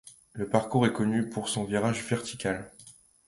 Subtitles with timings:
[0.33, 2.71] Le parcours est connu pour son virage vertical.